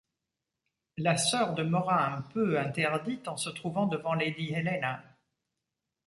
[0.97, 5.03] La sœur demeura un peu interdite en se trouvant devant lady Helena.